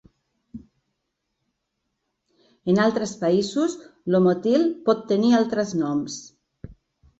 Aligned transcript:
En 2.73 2.81
altres 2.87 3.13
països, 3.21 3.77
Lomotil 4.17 4.67
pot 4.91 5.07
tenir 5.15 5.33
altres 5.45 5.79
noms. 5.85 6.21